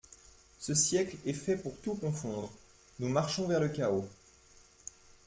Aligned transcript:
Ce 0.57 0.73
siècle 0.73 1.15
est 1.27 1.33
fait 1.33 1.55
pour 1.57 1.77
tout 1.79 1.93
confondre! 1.93 2.51
nous 2.97 3.07
marchons 3.07 3.45
vers 3.45 3.59
le 3.59 3.69
chaos. 3.69 4.09